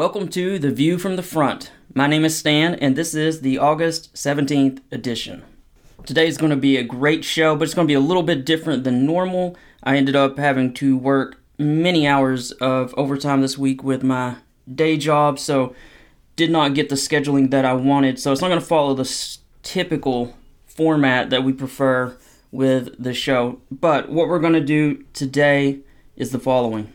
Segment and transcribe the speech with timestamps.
[0.00, 1.72] Welcome to The View from the Front.
[1.92, 5.42] My name is Stan, and this is the August 17th edition.
[6.06, 8.22] Today is going to be a great show, but it's going to be a little
[8.22, 9.58] bit different than normal.
[9.82, 14.36] I ended up having to work many hours of overtime this week with my
[14.74, 15.74] day job, so
[16.34, 18.18] did not get the scheduling that I wanted.
[18.18, 20.34] So it's not going to follow the typical
[20.66, 22.16] format that we prefer
[22.50, 23.60] with the show.
[23.70, 25.80] But what we're going to do today
[26.16, 26.90] is the following.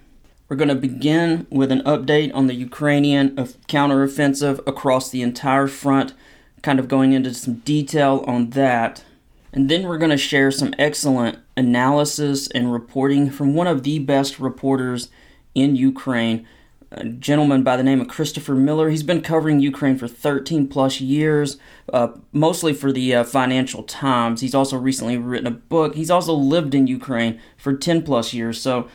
[0.47, 6.13] We're going to begin with an update on the Ukrainian counteroffensive across the entire front,
[6.61, 9.03] kind of going into some detail on that.
[9.51, 13.97] And then we're going to share some excellent analysis and reporting from one of the
[13.97, 15.09] best reporters
[15.55, 16.45] in Ukraine,
[16.91, 18.91] a gentleman by the name of Christopher Miller.
[18.91, 21.57] He's been covering Ukraine for 13 plus years,
[21.91, 24.41] uh, mostly for the uh, Financial Times.
[24.41, 25.95] He's also recently written a book.
[25.95, 28.61] He's also lived in Ukraine for 10 plus years.
[28.61, 28.87] So,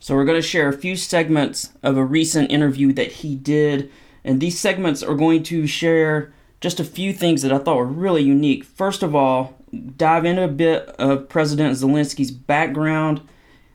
[0.00, 3.90] so we're going to share a few segments of a recent interview that he did,
[4.24, 7.86] and these segments are going to share just a few things that I thought were
[7.86, 8.64] really unique.
[8.64, 9.56] First of all,
[9.96, 13.20] dive into a bit of President Zelensky's background.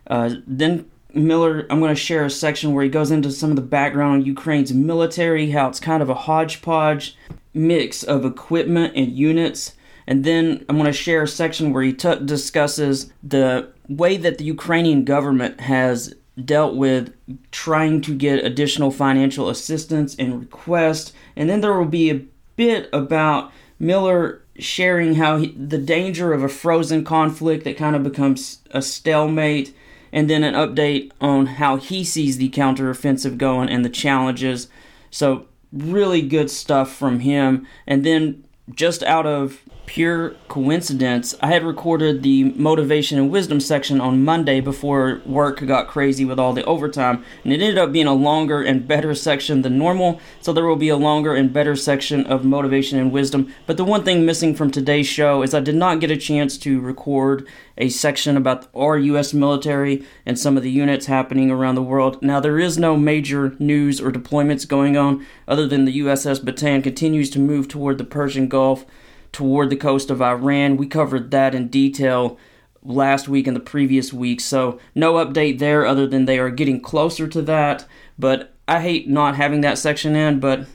[0.07, 3.55] Uh, then Miller, I'm going to share a section where he goes into some of
[3.55, 7.15] the background on Ukraine's military, how it's kind of a hodgepodge
[7.53, 9.75] mix of equipment and units.
[10.07, 14.37] And then I'm going to share a section where he t- discusses the way that
[14.37, 17.13] the Ukrainian government has dealt with
[17.51, 21.13] trying to get additional financial assistance and request.
[21.35, 22.21] And then there will be a
[22.55, 28.03] bit about Miller sharing how he, the danger of a frozen conflict that kind of
[28.03, 29.75] becomes a stalemate,
[30.11, 34.67] and then an update on how he sees the counteroffensive going and the challenges.
[35.09, 37.67] So, really good stuff from him.
[37.87, 38.45] And then,
[38.75, 41.35] just out of pure coincidence.
[41.41, 46.39] I had recorded the motivation and wisdom section on Monday before work got crazy with
[46.39, 50.19] all the overtime, and it ended up being a longer and better section than normal.
[50.41, 53.53] So there will be a longer and better section of motivation and wisdom.
[53.65, 56.57] But the one thing missing from today's show is I did not get a chance
[56.59, 59.33] to record a section about our U.S.
[59.33, 62.21] military and some of the units happening around the world.
[62.21, 66.83] Now, there is no major news or deployments going on other than the USS Bataan
[66.83, 68.85] continues to move toward the Persian Gulf
[69.33, 70.77] toward the coast of Iran.
[70.77, 72.37] We covered that in detail
[72.81, 76.79] last week and the previous week, so no update there other than they are getting
[76.79, 77.85] closer to that.
[78.17, 80.67] But I hate not having that section in, but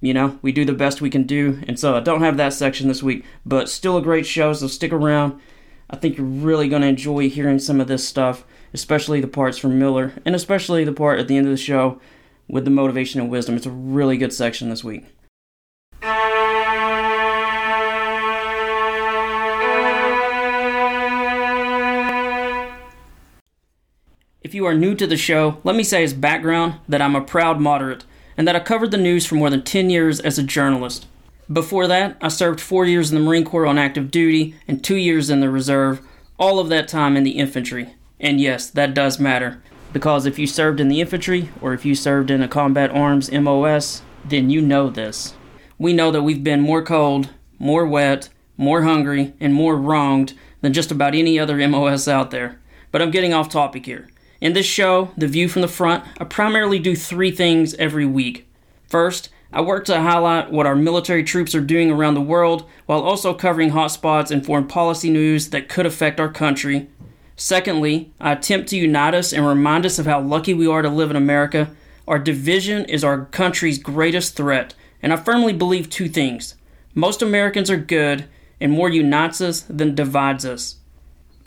[0.00, 2.52] you know, we do the best we can do, and so I don't have that
[2.52, 5.40] section this week, but still a great show, so stick around.
[5.88, 8.44] I think you're really going to enjoy hearing some of this stuff,
[8.74, 12.00] especially the parts from Miller, and especially the part at the end of the show
[12.48, 13.54] with the motivation and wisdom.
[13.54, 15.06] It's a really good section this week.
[24.52, 27.22] If you are new to the show, let me say as background that I'm a
[27.22, 28.04] proud moderate
[28.36, 31.06] and that I covered the news for more than 10 years as a journalist.
[31.50, 34.96] Before that, I served four years in the Marine Corps on active duty and two
[34.96, 36.02] years in the reserve,
[36.38, 37.94] all of that time in the infantry.
[38.20, 41.94] And yes, that does matter, because if you served in the infantry or if you
[41.94, 45.32] served in a combat arms MOS, then you know this.
[45.78, 50.74] We know that we've been more cold, more wet, more hungry, and more wronged than
[50.74, 52.60] just about any other MOS out there.
[52.90, 54.10] But I'm getting off topic here.
[54.42, 58.48] In this show, The View from the Front, I primarily do three things every week.
[58.88, 63.02] First, I work to highlight what our military troops are doing around the world while
[63.02, 66.88] also covering hotspots and foreign policy news that could affect our country.
[67.36, 70.88] Secondly, I attempt to unite us and remind us of how lucky we are to
[70.88, 71.70] live in America.
[72.08, 76.56] Our division is our country's greatest threat, and I firmly believe two things.
[76.96, 78.24] Most Americans are good,
[78.60, 80.78] and more unites us than divides us.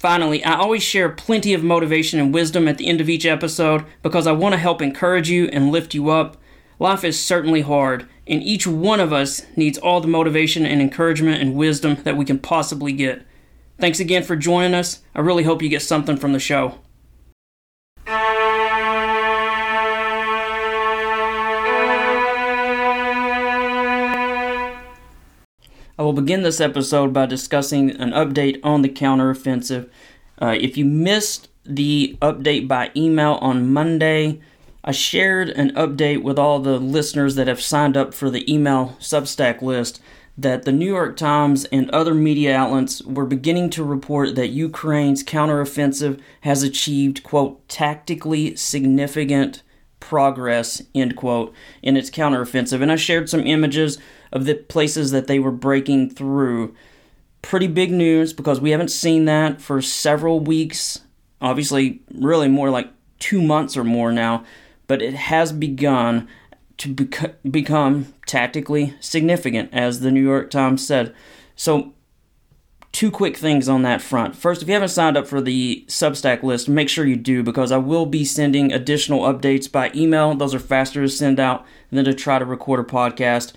[0.05, 3.83] Finally, I always share plenty of motivation and wisdom at the end of each episode
[4.03, 6.37] because I want to help encourage you and lift you up.
[6.77, 11.41] Life is certainly hard, and each one of us needs all the motivation and encouragement
[11.41, 13.25] and wisdom that we can possibly get.
[13.79, 15.01] Thanks again for joining us.
[15.15, 16.77] I really hope you get something from the show.
[26.05, 29.89] Will begin this episode by discussing an update on the counteroffensive.
[30.39, 34.39] Uh, if you missed the update by email on Monday,
[34.83, 38.95] I shared an update with all the listeners that have signed up for the email
[38.99, 39.99] Substack list
[40.37, 45.23] that the New York Times and other media outlets were beginning to report that Ukraine's
[45.23, 49.63] counteroffensive has achieved, quote, tactically significant
[49.99, 52.83] progress, end quote, in its counteroffensive.
[52.83, 53.97] And I shared some images
[54.35, 56.75] of the places that they were breaking through.
[57.41, 60.99] Pretty big news because we haven't seen that for several weeks.
[61.41, 64.43] Obviously, really more like two months or more now,
[64.85, 66.27] but it has begun.
[66.77, 71.15] to bec- become tactically significant, as the New York Times said.
[71.55, 71.93] So,
[72.91, 74.35] two quick things on that front.
[74.35, 77.71] First, if you haven't signed up for the Substack list, make sure you do because
[77.71, 80.35] I will be sending additional updates by email.
[80.35, 83.53] Those are faster to send out than to try to record a podcast.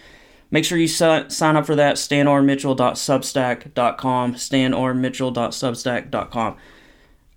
[0.51, 6.57] Make sure you sign up for that, stanrmitchell.substack.com, stanrmitchell.substack.com.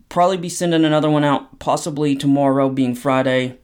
[0.07, 3.57] Probably be sending another one out possibly tomorrow, being Friday,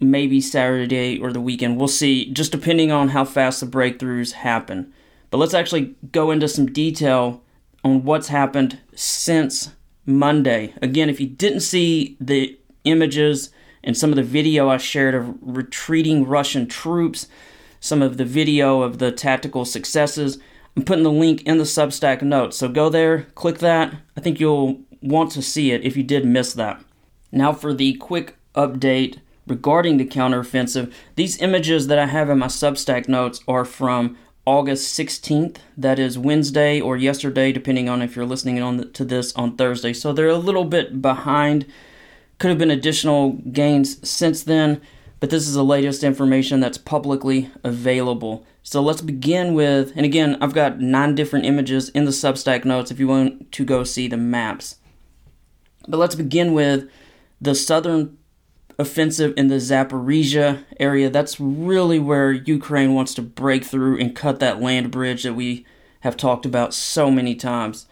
[0.00, 1.78] maybe Saturday or the weekend.
[1.78, 4.92] We'll see, just depending on how fast the breakthroughs happen.
[5.30, 7.42] But let's actually go into some detail
[7.82, 9.70] on what's happened since
[10.06, 10.74] Monday.
[10.82, 13.50] Again, if you didn't see the images
[13.82, 17.26] and some of the video I shared of retreating Russian troops,
[17.82, 20.38] some of the video of the tactical successes.
[20.76, 23.92] I'm putting the link in the Substack notes, so go there, click that.
[24.16, 26.82] I think you'll want to see it if you did miss that.
[27.32, 29.18] Now, for the quick update
[29.48, 34.96] regarding the counteroffensive, these images that I have in my Substack notes are from August
[34.96, 35.56] 16th.
[35.76, 39.56] That is Wednesday or yesterday, depending on if you're listening on the, to this on
[39.56, 39.92] Thursday.
[39.92, 41.66] So they're a little bit behind.
[42.38, 44.80] Could have been additional gains since then
[45.22, 48.44] but this is the latest information that's publicly available.
[48.64, 52.90] So let's begin with, and again, I've got nine different images in the Substack notes
[52.90, 54.80] if you want to go see the maps.
[55.86, 56.90] But let's begin with
[57.40, 58.18] the southern
[58.80, 61.08] offensive in the Zaporizhia area.
[61.08, 65.64] That's really where Ukraine wants to break through and cut that land bridge that we
[66.00, 67.86] have talked about so many times.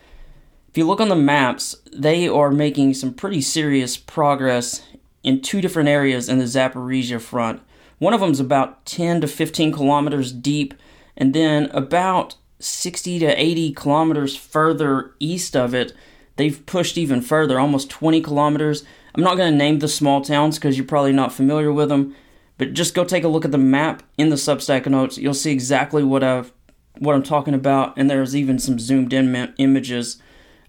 [0.68, 4.82] If you look on the maps, they are making some pretty serious progress
[5.22, 7.62] in two different areas in the Zaporizhia front.
[7.98, 10.74] One of them is about 10 to 15 kilometers deep,
[11.16, 15.92] and then about 60 to 80 kilometers further east of it,
[16.36, 18.84] they've pushed even further, almost 20 kilometers.
[19.14, 22.14] I'm not going to name the small towns because you're probably not familiar with them,
[22.58, 25.18] but just go take a look at the map in the Substack notes.
[25.18, 26.52] You'll see exactly what I've
[26.98, 30.20] what I'm talking about, and there's even some zoomed in images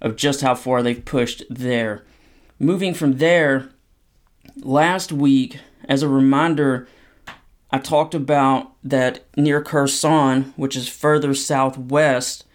[0.01, 2.06] of just how far they've pushed there.
[2.57, 3.71] Moving from there,
[4.57, 6.88] last week, as a reminder,
[7.71, 12.45] I talked about that near Kherson, which is further southwest,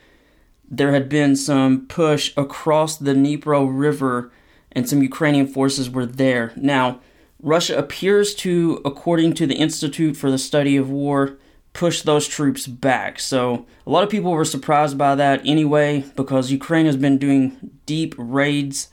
[0.68, 4.32] there had been some push across the Dnipro River
[4.72, 6.52] and some Ukrainian forces were there.
[6.56, 7.00] Now,
[7.40, 11.38] Russia appears to, according to the Institute for the Study of War,
[11.72, 13.20] push those troops back.
[13.20, 17.70] So, a lot of people were surprised by that anyway because Ukraine has been doing
[17.86, 18.88] deep raids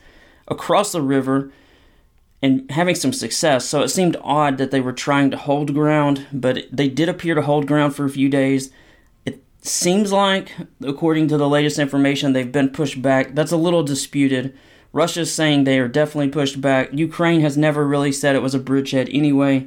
[0.46, 1.50] across the river
[2.44, 3.64] and having some success.
[3.64, 7.34] So it seemed odd that they were trying to hold ground, but they did appear
[7.34, 8.70] to hold ground for a few days.
[9.24, 10.52] It seems like,
[10.82, 13.34] according to the latest information, they've been pushed back.
[13.34, 14.54] That's a little disputed.
[14.92, 16.90] Russia's saying they are definitely pushed back.
[16.92, 19.66] Ukraine has never really said it was a bridgehead anyway.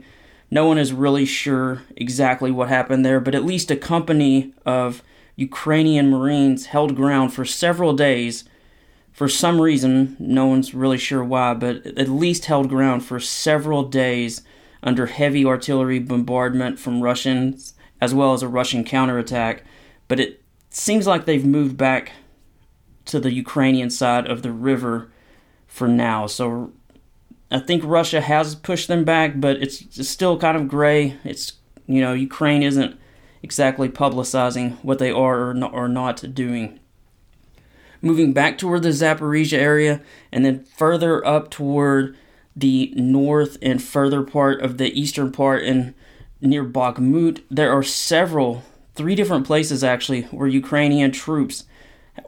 [0.52, 5.02] No one is really sure exactly what happened there, but at least a company of
[5.36, 8.44] Ukrainian Marines held ground for several days
[9.18, 13.82] for some reason, no one's really sure why, but at least held ground for several
[13.82, 14.44] days
[14.84, 19.64] under heavy artillery bombardment from Russians as well as a Russian counterattack.
[20.08, 22.12] But it seems like they've moved back
[23.06, 25.10] to the Ukrainian side of the river
[25.66, 26.28] for now.
[26.28, 26.72] So
[27.50, 31.18] I think Russia has pushed them back, but it's, it's still kind of gray.
[31.24, 31.54] It's,
[31.88, 32.96] you know, Ukraine isn't
[33.42, 36.80] exactly publicizing what they are or not, or not doing
[38.02, 40.02] moving back toward the Zaporizhia area,
[40.32, 42.18] and then further up toward
[42.56, 45.94] the north and further part of the eastern part and
[46.42, 47.44] near Bakhmut.
[47.50, 48.64] There are several,
[48.96, 51.66] three different places actually, where Ukrainian troops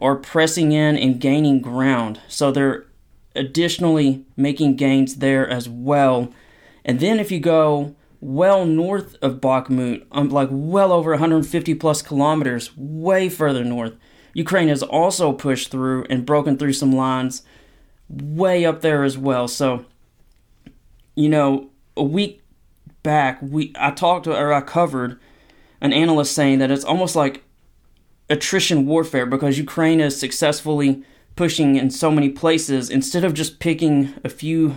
[0.00, 2.20] are pressing in and gaining ground.
[2.28, 2.86] So they're
[3.34, 6.32] additionally making gains there as well.
[6.84, 12.02] And then if you go well north of Bakhmut, um, like well over 150 plus
[12.02, 13.94] kilometers, way further north,
[14.34, 17.42] Ukraine has also pushed through and broken through some lines
[18.08, 19.48] way up there as well.
[19.48, 19.84] So,
[21.14, 22.42] you know, a week
[23.02, 25.18] back, we I talked or I covered
[25.80, 27.44] an analyst saying that it's almost like
[28.28, 31.02] attrition warfare because Ukraine is successfully
[31.36, 34.76] pushing in so many places instead of just picking a few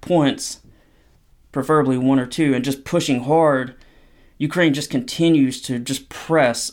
[0.00, 0.60] points,
[1.52, 3.74] preferably one or two, and just pushing hard.
[4.38, 6.72] Ukraine just continues to just press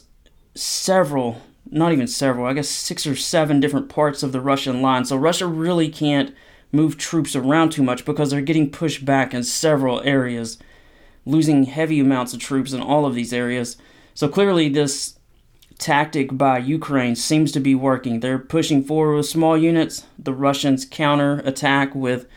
[0.56, 5.06] several not even several, I guess six or seven different parts of the Russian line.
[5.06, 6.34] So Russia really can't
[6.72, 10.58] move troops around too much because they're getting pushed back in several areas,
[11.26, 13.78] losing heavy amounts of troops in all of these areas.
[14.14, 15.18] So clearly, this
[15.78, 18.20] tactic by Ukraine seems to be working.
[18.20, 20.06] They're pushing forward with small units.
[20.18, 22.28] The Russians counter attack with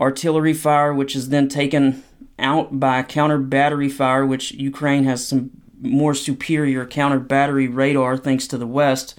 [0.00, 2.02] artillery fire, which is then taken
[2.38, 5.50] out by counter battery fire, which Ukraine has some
[5.80, 9.18] more superior counter battery radar thanks to the West.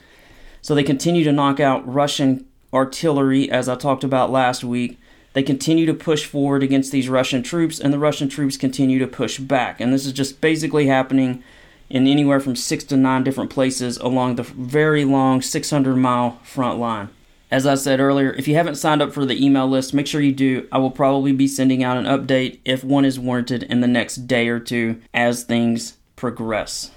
[0.62, 5.00] So they continue to knock out Russian artillery, as I talked about last week.
[5.34, 9.08] They continue to push forward against these Russian troops, and the Russian troops continue to
[9.08, 9.80] push back.
[9.80, 11.44] And this is just basically happening
[11.89, 16.80] in anywhere from six to nine different places along the very long 600 mile front
[16.80, 17.10] line.
[17.50, 20.22] As I said earlier, if you haven't signed up for the email list, make sure
[20.22, 20.68] you do.
[20.72, 24.27] I will probably be sending out an update if one is warranted in the next
[24.27, 26.91] day or two as things progress.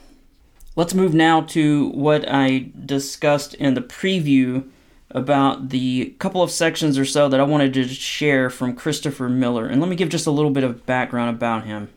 [0.77, 4.69] Let's move now to what I discussed in the preview
[5.11, 9.67] about the couple of sections or so that I wanted to share from Christopher Miller.
[9.67, 11.89] And let me give just a little bit of background about him.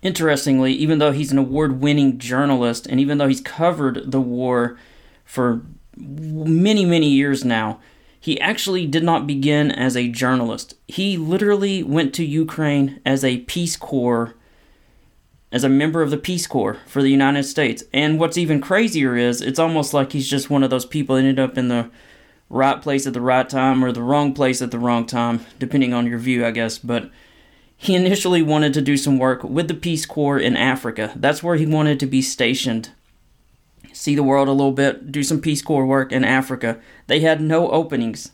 [0.00, 4.78] Interestingly, even though he's an award winning journalist and even though he's covered the war
[5.26, 5.60] for
[5.98, 7.78] many, many years now,
[8.18, 10.76] he actually did not begin as a journalist.
[10.88, 14.34] He literally went to Ukraine as a Peace Corps,
[15.52, 17.82] as a member of the Peace Corps for the United States.
[17.92, 21.20] And what's even crazier is it's almost like he's just one of those people that
[21.20, 21.90] ended up in the
[22.48, 25.92] right place at the right time or the wrong place at the wrong time, depending
[25.92, 26.78] on your view, I guess.
[26.78, 27.10] But
[27.76, 31.12] he initially wanted to do some work with the Peace Corps in Africa.
[31.16, 32.90] That's where he wanted to be stationed.
[33.92, 36.78] See the world a little bit, do some Peace Corps work in Africa.
[37.06, 38.30] They had no openings.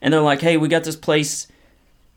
[0.00, 1.46] And they're like, hey, we got this place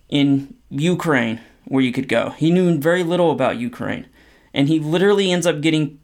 [0.10, 2.32] in Ukraine where you could go.
[2.32, 4.08] He knew very little about Ukraine.
[4.54, 6.00] And he literally ends up getting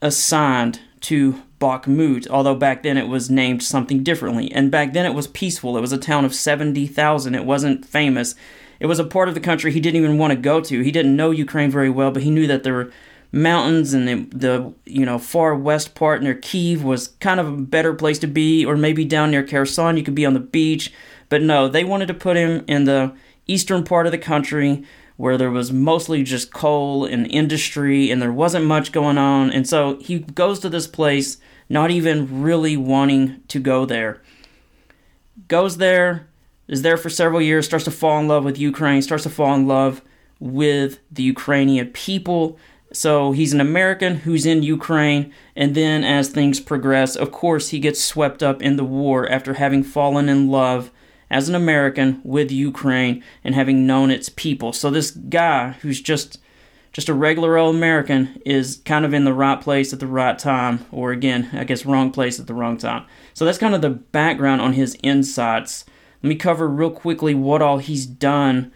[0.00, 4.52] assigned to Bakhmut, although back then it was named something differently.
[4.52, 5.76] And back then it was peaceful.
[5.76, 7.34] It was a town of 70,000.
[7.34, 8.34] It wasn't famous.
[8.80, 10.80] It was a part of the country he didn't even want to go to.
[10.82, 12.92] He didn't know Ukraine very well, but he knew that there were
[13.32, 17.56] mountains and the, the you know far west part near Kiev was kind of a
[17.56, 20.92] better place to be, or maybe down near Kherson you could be on the beach.
[21.28, 23.12] But no, they wanted to put him in the
[23.46, 24.84] eastern part of the country
[25.16, 29.50] where there was mostly just coal and industry and there wasn't much going on.
[29.50, 34.20] And so he goes to this place not even really wanting to go there.
[35.48, 36.28] Goes there,
[36.66, 39.54] is there for several years, starts to fall in love with Ukraine, starts to fall
[39.54, 40.02] in love
[40.40, 42.58] with the Ukrainian people.
[42.92, 47.80] So he's an American who's in Ukraine, and then as things progress, of course, he
[47.80, 50.90] gets swept up in the war after having fallen in love
[51.34, 54.72] as an American with Ukraine and having known its people.
[54.72, 56.38] So this guy who's just
[56.92, 60.38] just a regular old American is kind of in the right place at the right
[60.38, 63.04] time, or again, I guess wrong place at the wrong time.
[63.34, 65.84] So that's kind of the background on his insights
[66.24, 68.72] let me cover real quickly what all he's done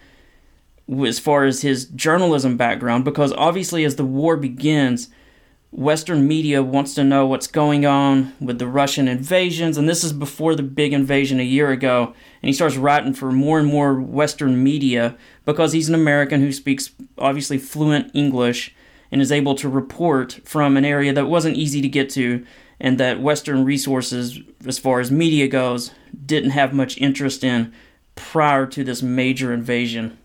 [1.03, 5.09] as far as his journalism background, because obviously, as the war begins,
[5.71, 10.15] Western media wants to know what's going on with the Russian invasions, and this is
[10.15, 12.15] before the big invasion a year ago.
[12.43, 16.53] And he starts writing for more and more Western media because he's an American who
[16.53, 18.75] speaks obviously fluent English
[19.13, 22.45] and is able to report from an area that wasn't easy to get to
[22.81, 25.91] and that Western resources, as far as media goes,
[26.25, 27.73] didn't have much interest in
[28.15, 30.17] prior to this major invasion.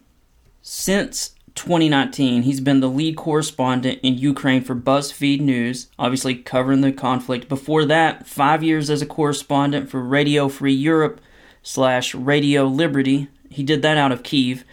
[0.61, 6.91] Since 2019, he's been the lead correspondent in Ukraine for BuzzFeed News, obviously covering the
[6.91, 7.47] conflict.
[7.47, 11.21] Before that, five years as a correspondent for Radio Free Europe
[11.61, 13.27] slash Radio Liberty.
[13.49, 14.63] He did that out of Kiev.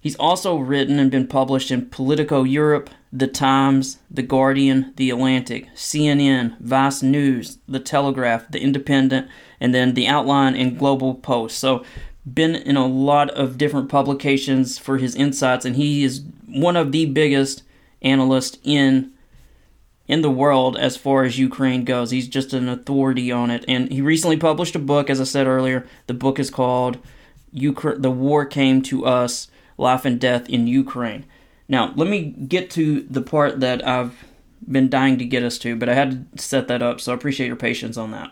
[0.00, 5.68] He's also written and been published in Politico Europe, The Times, The Guardian, The Atlantic,
[5.76, 9.28] CNN, Vice News, The Telegraph, The Independent,
[9.60, 11.58] and then The Outline and Global Post.
[11.58, 11.84] So,
[12.30, 16.92] been in a lot of different publications for his insights, and he is one of
[16.92, 17.62] the biggest
[18.00, 19.12] analysts in
[20.08, 22.10] in the world as far as Ukraine goes.
[22.10, 25.08] He's just an authority on it, and he recently published a book.
[25.08, 26.98] As I said earlier, the book is called
[27.52, 29.48] Ukraine "The War Came to Us."
[29.78, 31.24] life and death in Ukraine.
[31.68, 34.24] Now, let me get to the part that I've
[34.70, 37.14] been dying to get us to, but I had to set that up, so I
[37.14, 38.30] appreciate your patience on that.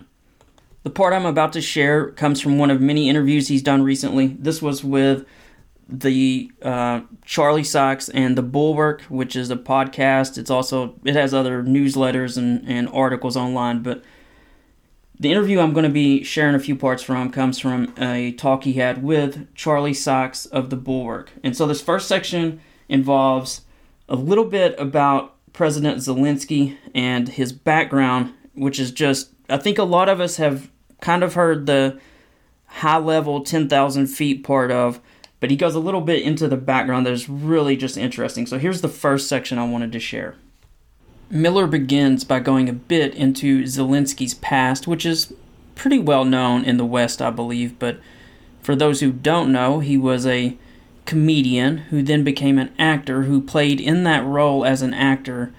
[0.83, 4.29] The part I'm about to share comes from one of many interviews he's done recently.
[4.29, 5.27] This was with
[5.89, 10.39] the uh, Charlie Sykes and the Bulwark, which is a podcast.
[10.39, 14.03] It's also it has other newsletters and, and articles online, but
[15.19, 18.65] the interview I'm going to be sharing a few parts from comes from a talk
[18.65, 21.31] he had with Charlie Sykes of the Bulwark.
[21.43, 23.63] And so this first section involves
[24.09, 29.85] a little bit about President Zelensky and his background, which is just, I think a
[29.85, 31.99] lot of us have kind of heard the
[32.67, 35.01] high level 10,000 feet part of,
[35.41, 38.47] but he goes a little bit into the background that is really just interesting.
[38.47, 40.37] So here's the first section I wanted to share.
[41.31, 45.33] Miller begins by going a bit into Zelensky's past, which is
[45.75, 48.01] pretty well known in the West, I believe, but
[48.63, 50.57] for those who don't know, he was a
[51.07, 55.53] comedian who then became an actor who played in that role as an actor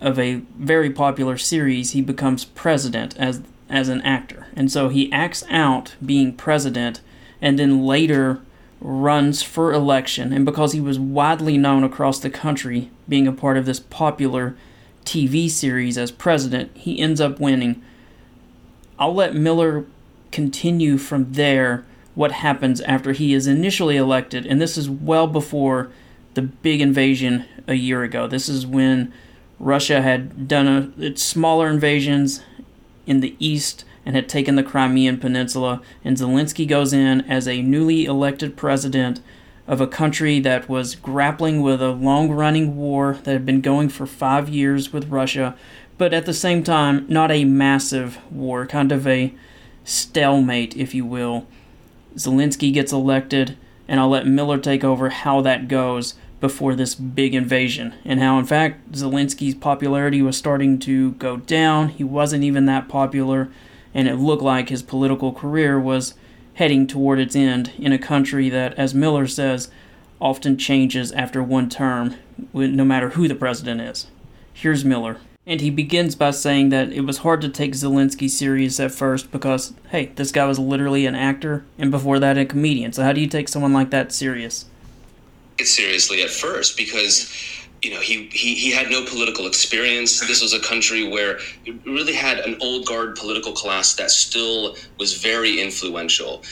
[0.00, 1.92] of a very popular series.
[1.92, 7.00] He becomes president as as an actor, and so he acts out being president,
[7.42, 8.40] and then later
[8.80, 10.32] runs for election.
[10.32, 14.56] And because he was widely known across the country, being a part of this popular
[15.04, 17.82] TV series as president, he ends up winning.
[18.98, 19.84] I'll let Miller
[20.30, 21.84] continue from there
[22.14, 25.90] what happens after he is initially elected, and this is well before
[26.34, 28.26] the big invasion a year ago.
[28.26, 29.12] This is when
[29.58, 32.42] Russia had done a, its smaller invasions
[33.06, 37.62] in the east and had taken the Crimean Peninsula, and Zelensky goes in as a
[37.62, 39.20] newly elected president
[39.66, 43.88] of a country that was grappling with a long running war that had been going
[43.88, 45.56] for five years with Russia,
[45.98, 49.34] but at the same time, not a massive war, kind of a
[49.84, 51.46] stalemate, if you will.
[52.16, 53.56] Zelensky gets elected,
[53.88, 58.38] and I'll let Miller take over how that goes before this big invasion, and how,
[58.38, 61.88] in fact, Zelensky's popularity was starting to go down.
[61.88, 63.48] He wasn't even that popular,
[63.94, 66.14] and it looked like his political career was
[66.54, 69.70] heading toward its end in a country that, as Miller says,
[70.20, 72.16] often changes after one term,
[72.52, 74.06] no matter who the president is.
[74.52, 75.18] Here's Miller.
[75.46, 79.30] And he begins by saying that it was hard to take Zelensky serious at first
[79.30, 82.92] because, hey, this guy was literally an actor and before that a comedian.
[82.92, 84.64] So how do you take someone like that serious?
[85.58, 87.32] It seriously at first because
[87.82, 90.20] you know he, he he had no political experience.
[90.20, 94.76] This was a country where it really had an old guard political class that still
[94.98, 96.42] was very influential,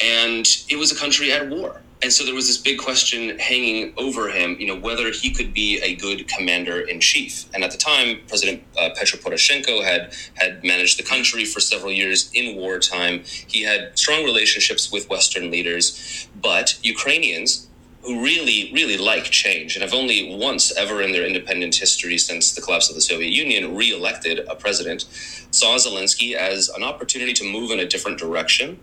[0.00, 3.92] and it was a country at war and so there was this big question hanging
[3.96, 7.46] over him, you know, whether he could be a good commander in chief.
[7.52, 11.90] And at the time, President uh, Petro Poroshenko had had managed the country for several
[11.90, 13.24] years in wartime.
[13.24, 17.67] He had strong relationships with Western leaders, but Ukrainians
[18.08, 22.52] who really, really like change and have only once ever in their independent history since
[22.52, 25.04] the collapse of the Soviet Union re-elected a president,
[25.50, 28.80] saw Zelensky as an opportunity to move in a different direction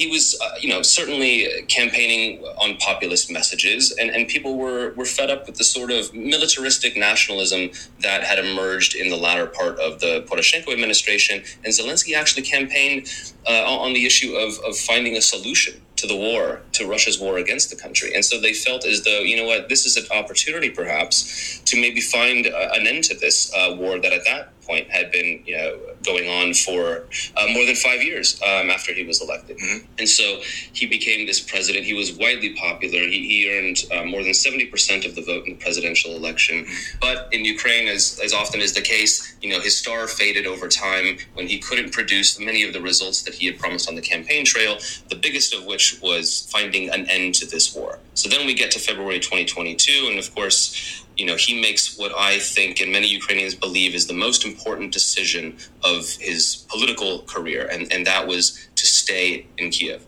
[0.00, 5.04] he was, uh, you know, certainly campaigning on populist messages, and, and people were, were
[5.04, 9.78] fed up with the sort of militaristic nationalism that had emerged in the latter part
[9.78, 11.42] of the Poroshenko administration.
[11.64, 13.12] And Zelensky actually campaigned
[13.46, 17.38] uh, on the issue of, of finding a solution to the war, to Russia's war
[17.38, 18.14] against the country.
[18.14, 21.80] And so they felt as though, you know what, this is an opportunity perhaps to
[21.80, 25.42] maybe find uh, an end to this uh, war that at that point had been
[25.44, 27.06] you know going on for
[27.36, 29.84] uh, more than five years um, after he was elected, mm-hmm.
[29.98, 30.40] and so
[30.72, 31.84] he became this president.
[31.84, 33.00] He was widely popular.
[33.00, 36.64] He, he earned uh, more than seventy percent of the vote in the presidential election.
[36.64, 36.98] Mm-hmm.
[37.00, 40.68] But in Ukraine, as as often is the case, you know his star faded over
[40.68, 44.06] time when he couldn't produce many of the results that he had promised on the
[44.12, 44.78] campaign trail.
[45.08, 47.98] The biggest of which was finding an end to this war.
[48.14, 52.12] So then we get to February 2022, and of course you know, he makes what
[52.16, 57.68] I think and many Ukrainians believe is the most important decision of his political career,
[57.70, 60.02] and, and that was to stay in Kiev.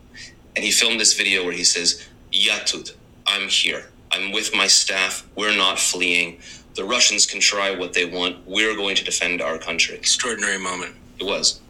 [0.57, 2.95] And he filmed this video where he says, Yatud,
[3.27, 3.91] I'm here.
[4.11, 5.29] I'm with my staff.
[5.37, 6.41] We're not fleeing.
[6.77, 8.47] The Russians can try what they want.
[8.47, 9.97] We're going to defend our country.
[9.97, 10.95] Extraordinary moment.
[11.19, 11.61] It was.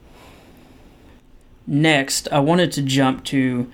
[1.67, 3.73] Next, I wanted to jump to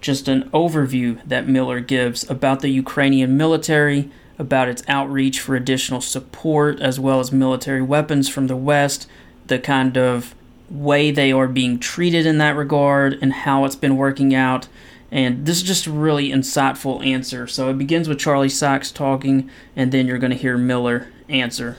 [0.00, 6.00] just an overview that Miller gives about the Ukrainian military about its outreach for additional
[6.00, 9.08] support as well as military weapons from the West,
[9.46, 10.34] the kind of
[10.70, 14.66] way they are being treated in that regard, and how it's been working out.
[15.10, 17.46] And this is just a really insightful answer.
[17.46, 21.76] So it begins with Charlie Sykes talking, and then you're going to hear Miller answer.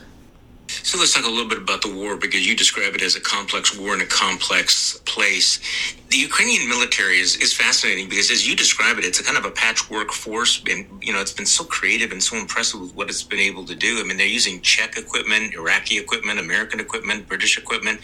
[0.67, 3.21] So let's talk a little bit about the war because you describe it as a
[3.21, 5.59] complex war in a complex place.
[6.09, 9.45] The Ukrainian military is, is fascinating because as you describe it, it's a kind of
[9.45, 13.09] a patchwork force and you know it's been so creative and so impressive with what
[13.09, 13.99] it's been able to do.
[13.99, 17.99] I mean they're using Czech equipment, Iraqi equipment, American equipment, British equipment.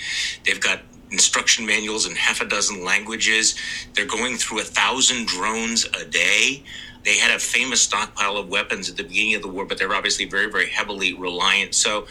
[0.45, 3.55] They've got instruction manuals in half a dozen languages.
[3.95, 6.63] They're going through a thousand drones a day.
[7.03, 9.93] They had a famous stockpile of weapons at the beginning of the war, but they're
[9.93, 11.73] obviously very, very heavily reliant.
[11.73, 12.05] So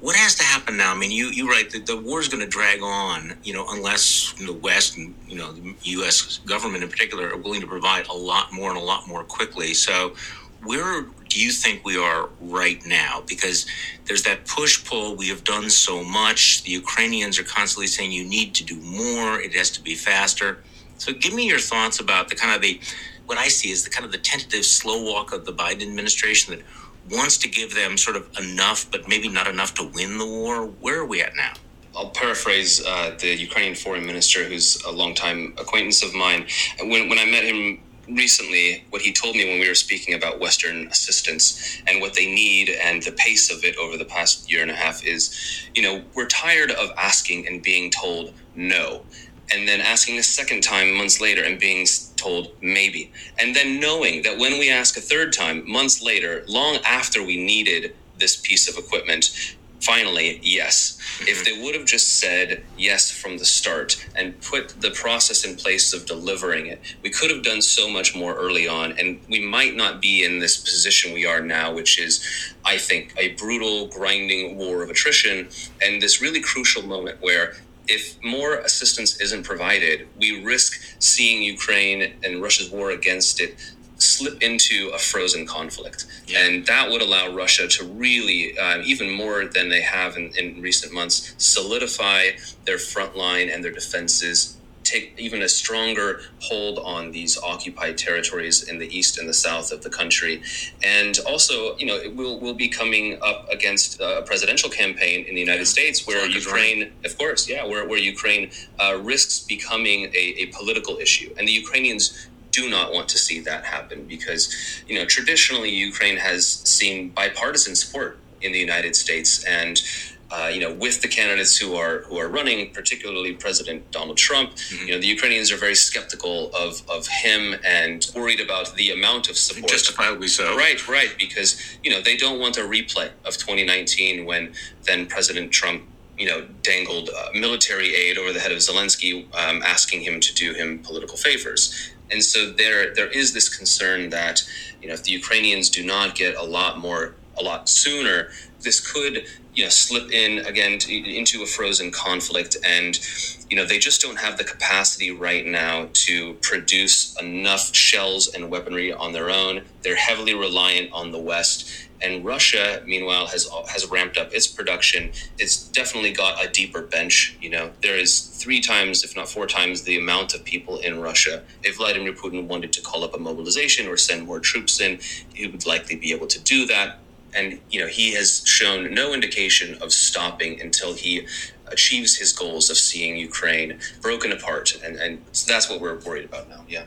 [0.00, 0.92] what has to happen now?
[0.92, 3.66] I mean, you you write that the war is going to drag on, you know,
[3.68, 6.38] unless the West and you know the U.S.
[6.46, 9.74] government in particular are willing to provide a lot more and a lot more quickly.
[9.74, 10.14] So,
[10.62, 13.22] where do you think we are right now?
[13.26, 13.66] Because
[14.04, 15.16] there's that push pull.
[15.16, 16.62] We have done so much.
[16.62, 19.40] The Ukrainians are constantly saying you need to do more.
[19.40, 20.62] It has to be faster.
[20.98, 22.80] So, give me your thoughts about the kind of the
[23.26, 26.54] what I see is the kind of the tentative slow walk of the Biden administration
[26.54, 26.64] that
[27.10, 30.66] wants to give them sort of enough, but maybe not enough to win the war.
[30.66, 31.54] Where are we at now?
[31.96, 36.46] I'll paraphrase uh, the Ukrainian foreign minister, who's a longtime acquaintance of mine.
[36.80, 40.40] When, when I met him recently what he told me when we were speaking about
[40.40, 44.62] Western assistance and what they need and the pace of it over the past year
[44.62, 49.02] and a half is, you know, we're tired of asking and being told no.
[49.50, 53.12] And then asking a second time months later and being told maybe.
[53.38, 57.36] And then knowing that when we ask a third time months later, long after we
[57.42, 60.98] needed this piece of equipment, finally, yes.
[60.98, 61.28] Mm-hmm.
[61.28, 65.56] If they would have just said yes from the start and put the process in
[65.56, 68.92] place of delivering it, we could have done so much more early on.
[68.98, 72.24] And we might not be in this position we are now, which is,
[72.64, 75.48] I think, a brutal, grinding war of attrition
[75.80, 77.54] and this really crucial moment where
[77.88, 83.56] if more assistance isn't provided, we risk seeing Ukraine and Russia's war against it
[83.98, 86.06] slip into a frozen conflict.
[86.26, 86.44] Yeah.
[86.44, 90.62] And that would allow Russia to really, uh, even more than they have in, in
[90.62, 92.30] recent months, solidify
[92.64, 94.57] their front line and their defenses
[94.88, 99.72] take even a stronger hold on these occupied territories in the east and the south
[99.72, 100.42] of the country.
[100.84, 105.34] And also, you know, it will, we'll be coming up against a presidential campaign in
[105.34, 110.24] the United States where Ukraine, of course, yeah, where, where Ukraine uh, risks becoming a,
[110.42, 111.34] a political issue.
[111.36, 114.42] And the Ukrainians do not want to see that happen because,
[114.88, 119.80] you know, traditionally Ukraine has seen bipartisan support in the United States and
[120.30, 124.50] uh, you know, with the candidates who are who are running, particularly President Donald Trump,
[124.50, 124.86] mm-hmm.
[124.86, 129.28] you know, the Ukrainians are very skeptical of of him and worried about the amount
[129.30, 129.70] of support.
[129.70, 130.56] Justifiably so.
[130.56, 134.52] Right, right, because you know they don't want a replay of 2019 when
[134.84, 135.82] then President Trump
[136.18, 140.34] you know, dangled uh, military aid over the head of Zelensky, um, asking him to
[140.34, 141.92] do him political favors.
[142.10, 144.42] And so there there is this concern that
[144.82, 148.80] you know if the Ukrainians do not get a lot more a lot sooner, this
[148.92, 153.00] could you know slip in again to, into a frozen conflict and
[153.48, 158.50] you know they just don't have the capacity right now to produce enough shells and
[158.50, 163.86] weaponry on their own they're heavily reliant on the west and Russia, meanwhile, has has
[163.86, 165.10] ramped up its production.
[165.38, 167.36] It's definitely got a deeper bench.
[167.40, 171.00] You know, there is three times, if not four times, the amount of people in
[171.00, 171.42] Russia.
[171.62, 175.00] If Vladimir Putin wanted to call up a mobilization or send more troops in,
[175.34, 176.98] he would likely be able to do that.
[177.34, 181.26] And you know, he has shown no indication of stopping until he
[181.66, 186.24] achieves his goals of seeing Ukraine broken apart, and and so that's what we're worried
[186.24, 186.64] about now.
[186.68, 186.84] Yeah.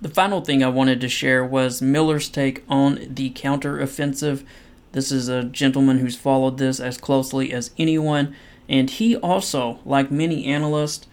[0.00, 4.44] The final thing I wanted to share was Miller's take on the counteroffensive.
[4.92, 8.34] This is a gentleman who's followed this as closely as anyone,
[8.68, 11.06] and he also, like many analysts,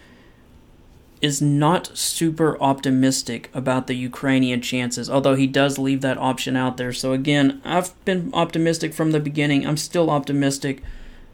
[1.21, 6.77] is not super optimistic about the Ukrainian chances, although he does leave that option out
[6.77, 6.93] there.
[6.93, 9.65] So, again, I've been optimistic from the beginning.
[9.65, 10.84] I'm still optimistic.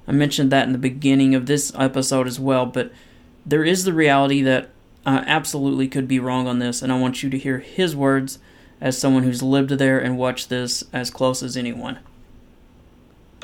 [0.07, 2.91] I mentioned that in the beginning of this episode as well, but
[3.45, 4.69] there is the reality that
[5.05, 8.39] I absolutely could be wrong on this, and I want you to hear his words
[8.79, 11.99] as someone who's lived there and watched this as close as anyone.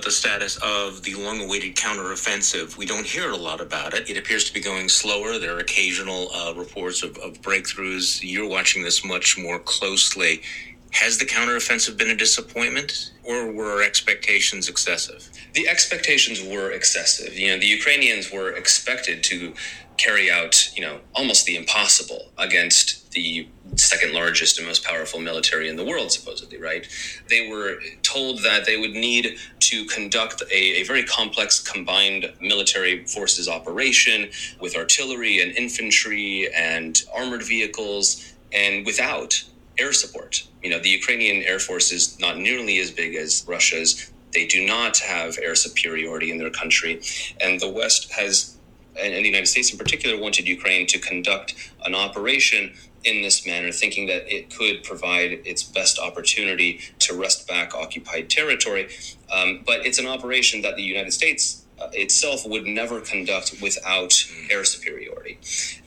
[0.01, 2.77] The status of the long awaited counteroffensive.
[2.77, 4.09] We don't hear a lot about it.
[4.09, 5.37] It appears to be going slower.
[5.37, 8.19] There are occasional uh, reports of, of breakthroughs.
[8.23, 10.41] You're watching this much more closely.
[10.93, 15.29] Has the counteroffensive been a disappointment, or were our expectations excessive?
[15.53, 17.37] The expectations were excessive.
[17.37, 19.53] You know, the Ukrainians were expected to
[19.97, 25.67] carry out, you know, almost the impossible against the second largest and most powerful military
[25.69, 26.87] in the world, supposedly, right?
[27.27, 33.05] They were told that they would need to conduct a, a, very complex combined military
[33.05, 39.43] forces operation with artillery and infantry and armored vehicles and without
[39.77, 40.43] air support.
[40.63, 44.11] You know, the Ukrainian Air Force is not nearly as big as Russia's.
[44.33, 47.01] They do not have air superiority in their country.
[47.41, 48.57] And the West has
[48.99, 53.71] and, the United States in particular wanted Ukraine to conduct an operation in this manner,
[53.71, 58.89] thinking that it could provide its best opportunity to wrest back occupied territory.
[59.31, 64.09] Um, but it's an operation that the United States uh, itself would never conduct without
[64.09, 64.51] mm.
[64.51, 65.39] air superiority.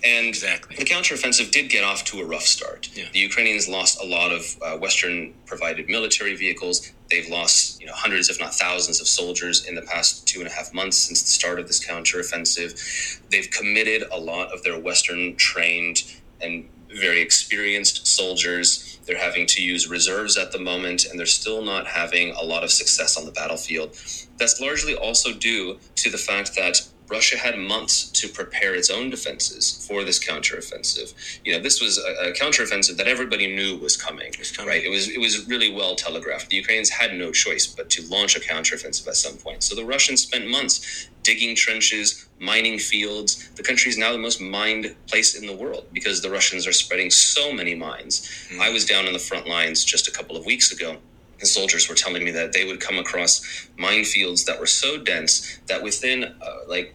[0.02, 0.76] And exactly.
[0.76, 2.88] the counteroffensive did get off to a rough start.
[2.94, 3.04] Yeah.
[3.12, 6.92] The Ukrainians lost a lot of uh, Western provided military vehicles.
[7.10, 10.48] They've lost you know, hundreds, if not thousands, of soldiers in the past two and
[10.48, 13.20] a half months since the start of this counteroffensive.
[13.30, 16.04] They've committed a lot of their Western trained
[16.40, 18.98] and very experienced soldiers.
[19.06, 22.62] They're having to use reserves at the moment, and they're still not having a lot
[22.62, 23.96] of success on the battlefield.
[24.38, 29.10] That's largely also due to the fact that Russia had months to prepare its own
[29.10, 31.08] defenses for this counteroffensive.
[31.44, 34.82] You know, this was a, a counteroffensive that everybody knew was coming, coming, Right?
[34.82, 36.48] It was it was really well telegraphed.
[36.48, 39.62] The Ukrainians had no choice but to launch a counteroffensive at some point.
[39.62, 42.06] So the Russians spent months digging trenches,
[42.40, 43.50] mining fields.
[43.56, 46.72] The country is now the most mined place in the world because the Russians are
[46.72, 48.14] spreading so many mines.
[48.50, 48.60] Mm.
[48.60, 50.96] I was down in the front lines just a couple of weeks ago
[51.42, 53.40] and soldiers were telling me that they would come across
[53.76, 56.94] minefields that were so dense that within uh, like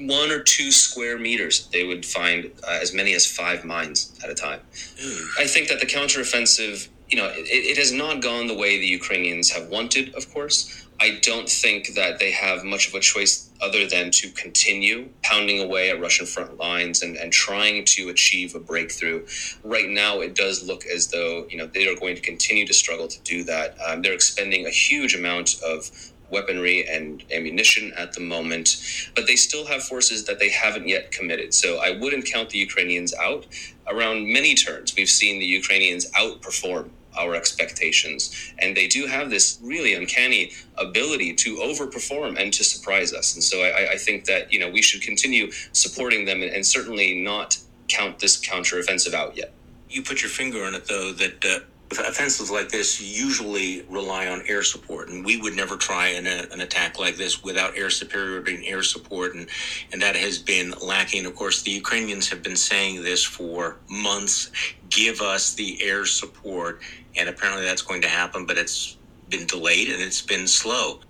[0.00, 4.30] one or two square meters, they would find uh, as many as five mines at
[4.30, 4.60] a time.
[4.72, 5.28] Mm.
[5.38, 8.86] I think that the counteroffensive, you know, it, it, has not gone the way the
[8.86, 10.86] Ukrainians have wanted, of course.
[11.00, 15.60] I don't think that they have much of a choice other than to continue pounding
[15.60, 19.24] away at Russian front lines and, and trying to achieve a breakthrough.
[19.62, 22.74] Right now, it does look as though you know they are going to continue to
[22.74, 23.76] struggle to do that.
[23.86, 25.90] Um, they're expending a huge amount of
[26.30, 28.76] weaponry and ammunition at the moment,
[29.14, 31.54] but they still have forces that they haven't yet committed.
[31.54, 33.46] So I wouldn't count the Ukrainians out.
[33.86, 38.52] Around many turns, we've seen the Ukrainians outperform our expectations.
[38.58, 43.34] And they do have this really uncanny ability to overperform and to surprise us.
[43.34, 46.64] And so I, I think that, you know, we should continue supporting them and, and
[46.64, 49.52] certainly not count this counteroffensive out yet.
[49.88, 51.60] You put your finger on it, though, that uh,
[51.92, 56.46] offensives like this usually rely on air support, and we would never try an, uh,
[56.52, 59.48] an, attack like this without air superiority and air support, and
[59.92, 61.24] and that has been lacking.
[61.26, 64.50] Of course, the Ukrainians have been saying this for months:
[64.90, 66.82] "Give us the air support,"
[67.16, 68.96] and apparently that's going to happen, but it's
[69.30, 71.00] been delayed and it's been slow.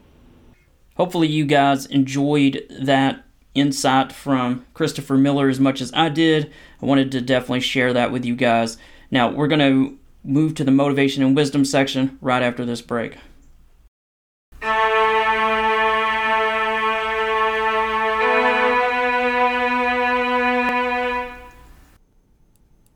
[0.96, 6.52] Hopefully, you guys enjoyed that insight from Christopher Miller as much as I did.
[6.82, 8.78] I wanted to definitely share that with you guys.
[9.10, 13.16] Now, we're going to move to the motivation and wisdom section right after this break.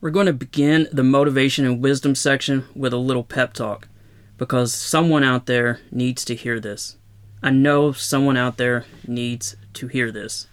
[0.00, 3.88] We're going to begin the motivation and wisdom section with a little pep talk
[4.36, 6.96] because someone out there needs to hear this.
[7.44, 10.46] I know someone out there needs to hear this.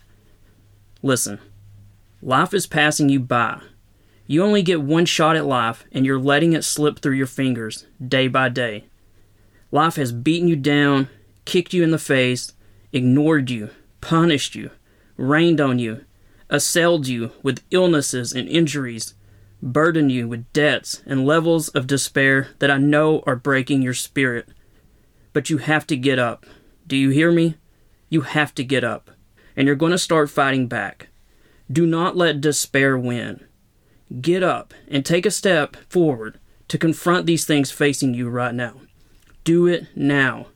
[1.01, 1.39] Listen,
[2.21, 3.61] life is passing you by.
[4.27, 7.85] You only get one shot at life, and you're letting it slip through your fingers
[8.05, 8.87] day by day.
[9.71, 11.07] Life has beaten you down,
[11.45, 12.51] kicked you in the face,
[12.91, 13.69] ignored you,
[14.01, 14.71] punished you,
[15.15, 16.03] rained on you,
[16.49, 19.13] assailed you with illnesses and injuries,
[19.63, 24.49] burdened you with debts and levels of despair that I know are breaking your spirit.
[25.31, 26.45] But you have to get up.
[26.91, 27.55] Do you hear me?
[28.09, 29.11] You have to get up.
[29.55, 31.07] And you're going to start fighting back.
[31.71, 33.45] Do not let despair win.
[34.19, 38.81] Get up and take a step forward to confront these things facing you right now.
[39.45, 40.47] Do it now.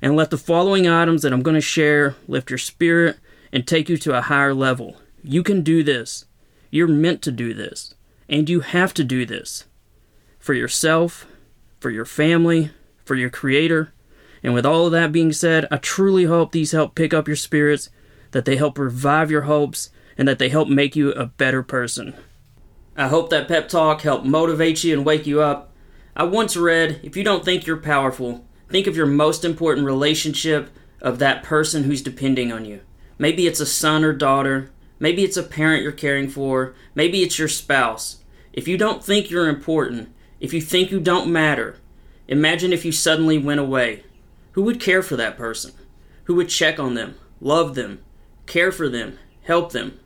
[0.00, 3.18] And let the following items that I'm going to share lift your spirit
[3.52, 4.96] and take you to a higher level.
[5.22, 6.24] You can do this.
[6.70, 7.92] You're meant to do this.
[8.30, 9.64] And you have to do this
[10.38, 11.26] for yourself,
[11.80, 12.70] for your family,
[13.04, 13.92] for your creator,
[14.46, 17.34] and with all of that being said, I truly hope these help pick up your
[17.36, 17.90] spirits,
[18.30, 22.14] that they help revive your hopes, and that they help make you a better person.
[22.96, 25.72] I hope that pep talk helped motivate you and wake you up.
[26.14, 30.70] I once read if you don't think you're powerful, think of your most important relationship
[31.00, 32.82] of that person who's depending on you.
[33.18, 37.36] Maybe it's a son or daughter, maybe it's a parent you're caring for, maybe it's
[37.36, 38.18] your spouse.
[38.52, 41.78] If you don't think you're important, if you think you don't matter,
[42.28, 44.04] imagine if you suddenly went away.
[44.56, 45.72] Who would care for that person?
[46.24, 48.02] Who would check on them, love them,
[48.46, 50.00] care for them, help them?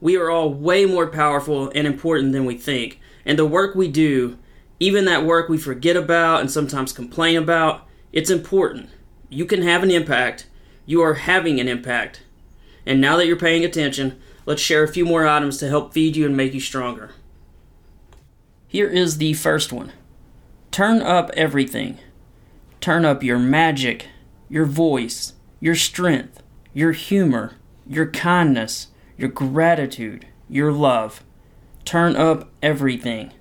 [0.00, 2.98] We are all way more powerful and important than we think.
[3.24, 4.36] And the work we do,
[4.80, 8.90] even that work we forget about and sometimes complain about, it's important.
[9.28, 10.48] You can have an impact.
[10.84, 12.22] You are having an impact.
[12.84, 16.16] And now that you're paying attention, let's share a few more items to help feed
[16.16, 17.12] you and make you stronger.
[18.66, 19.92] Here is the first one
[20.72, 22.00] Turn up everything.
[22.80, 24.08] Turn up your magic,
[24.48, 31.22] your voice, your strength, your humor, your kindness, your gratitude, your love.
[31.84, 33.32] Turn up everything.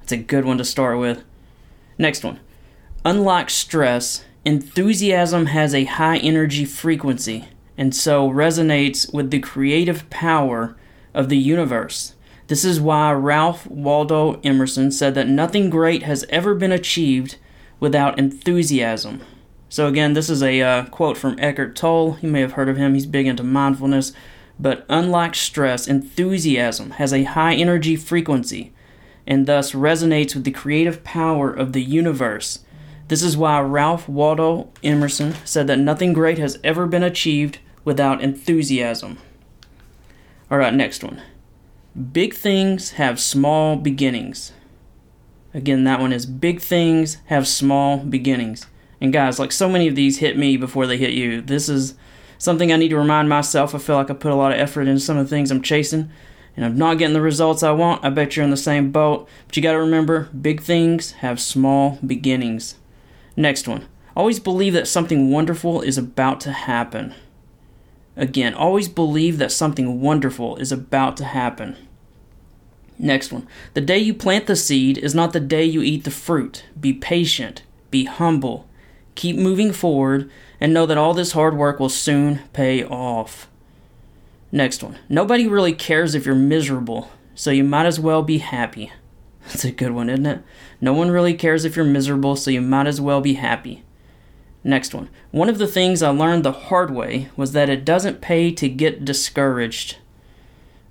[0.00, 1.22] That's a good one to start with.
[1.98, 2.40] Next one.
[3.04, 10.76] Unlike stress, enthusiasm has a high energy frequency and so resonates with the creative power
[11.14, 12.14] of the universe.
[12.48, 17.36] This is why Ralph Waldo Emerson said that nothing great has ever been achieved
[17.80, 19.22] without enthusiasm.
[19.68, 22.18] So, again, this is a uh, quote from Eckhart Tolle.
[22.22, 24.12] You may have heard of him, he's big into mindfulness.
[24.58, 28.72] But unlike stress, enthusiasm has a high energy frequency
[29.26, 32.60] and thus resonates with the creative power of the universe.
[33.08, 38.22] This is why Ralph Waldo Emerson said that nothing great has ever been achieved without
[38.22, 39.18] enthusiasm.
[40.50, 41.22] All right, next one.
[42.12, 44.52] Big things have small beginnings.
[45.54, 48.66] Again, that one is big things have small beginnings.
[49.00, 51.40] And guys, like so many of these hit me before they hit you.
[51.40, 51.94] This is
[52.36, 53.74] something I need to remind myself.
[53.74, 55.62] I feel like I put a lot of effort into some of the things I'm
[55.62, 56.10] chasing,
[56.56, 58.04] and I'm not getting the results I want.
[58.04, 59.28] I bet you're in the same boat.
[59.46, 62.76] But you got to remember big things have small beginnings.
[63.36, 63.86] Next one.
[64.16, 67.14] Always believe that something wonderful is about to happen.
[68.16, 71.76] Again, always believe that something wonderful is about to happen.
[72.98, 73.46] Next one.
[73.74, 76.64] The day you plant the seed is not the day you eat the fruit.
[76.78, 78.66] Be patient, be humble,
[79.14, 80.30] keep moving forward,
[80.60, 83.48] and know that all this hard work will soon pay off.
[84.50, 84.98] Next one.
[85.08, 88.92] Nobody really cares if you're miserable, so you might as well be happy.
[89.46, 90.42] That's a good one, isn't it?
[90.80, 93.84] No one really cares if you're miserable, so you might as well be happy.
[94.64, 95.08] Next one.
[95.30, 98.68] One of the things I learned the hard way was that it doesn't pay to
[98.68, 99.98] get discouraged.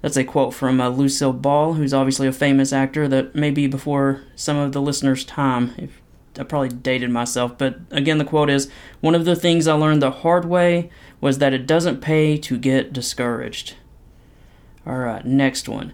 [0.08, 3.68] That's a quote from uh, Lucille Ball, who's obviously a famous actor that may be
[3.68, 5.74] before some of the listeners' time.
[5.78, 6.02] If
[6.40, 10.02] I probably dated myself, but again, the quote is One of the things I learned
[10.02, 10.90] the hard way
[11.20, 13.76] was that it doesn't pay to get discouraged.
[14.86, 15.92] All right, next one.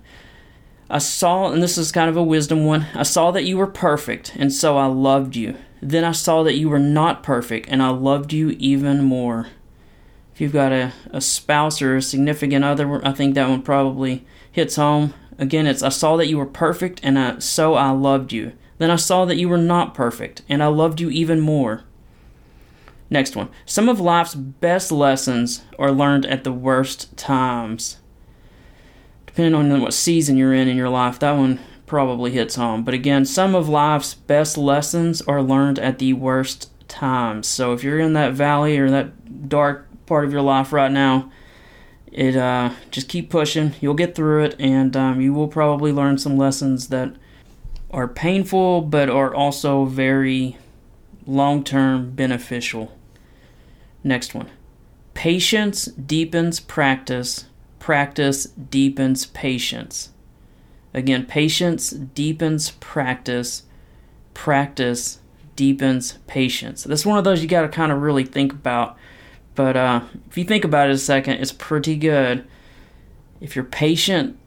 [0.92, 3.66] I saw, and this is kind of a wisdom one I saw that you were
[3.66, 5.58] perfect, and so I loved you.
[5.82, 9.48] Then I saw that you were not perfect, and I loved you even more
[10.34, 14.26] if you've got a, a spouse or a significant other, I think that one probably
[14.52, 15.14] hits home.
[15.38, 18.54] Again, it's I saw that you were perfect, and I, so I loved you.
[18.80, 21.84] Then I saw that you were not perfect, and I loved you even more.
[23.10, 23.50] Next one.
[23.66, 27.98] Some of life's best lessons are learned at the worst times.
[29.28, 32.84] Depending on what season you're in in your life, that one probably hits home.
[32.84, 37.48] But again, some of life's best lessons are learned at the worst times.
[37.48, 41.32] So if you're in that valley or that dark part of your life right now,
[42.12, 43.74] it uh, just keep pushing.
[43.82, 47.16] You'll get through it, and um, you will probably learn some lessons that
[47.90, 50.56] are painful, but are also very
[51.26, 52.96] long-term beneficial.
[54.04, 54.52] Next one.
[55.16, 57.46] Patience deepens practice.
[57.80, 60.12] Practice deepens patience.
[60.94, 63.64] Again, patience deepens practice.
[64.36, 65.22] Practice
[65.56, 66.84] deepens patience.
[66.84, 68.96] That's one of those you got to kind of really think about
[69.56, 72.46] but uh, if you think about it a second, it's pretty good.
[73.40, 74.38] If you're patient,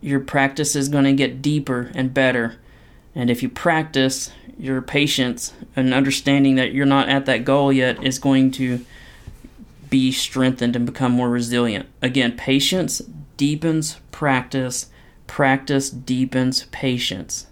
[0.00, 2.56] your practice is going to get deeper and better.
[3.14, 8.02] And if you practice, your patience and understanding that you're not at that goal yet
[8.04, 8.84] is going to
[9.90, 11.88] be strengthened and become more resilient.
[12.02, 13.02] Again, patience
[13.36, 14.90] deepens practice,
[15.26, 17.46] practice deepens patience.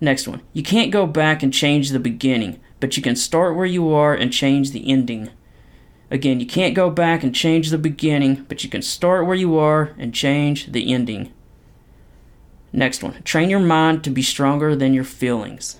[0.00, 0.42] Next one.
[0.52, 4.14] You can't go back and change the beginning, but you can start where you are
[4.14, 5.30] and change the ending.
[6.10, 9.58] Again, you can't go back and change the beginning, but you can start where you
[9.58, 11.32] are and change the ending.
[12.72, 15.78] Next one train your mind to be stronger than your feelings.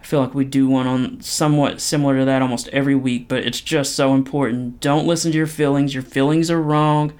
[0.00, 3.44] I feel like we do one on somewhat similar to that almost every week, but
[3.44, 4.80] it's just so important.
[4.80, 5.94] Don't listen to your feelings.
[5.94, 7.12] Your feelings are wrong.